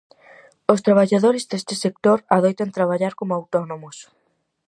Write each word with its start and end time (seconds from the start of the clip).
Os 0.73 0.83
traballadores 0.87 1.47
deste 1.51 1.75
sector 1.83 2.19
adoitan 2.37 2.73
traballar 2.77 3.13
como 3.19 3.35
autónomos. 3.39 3.97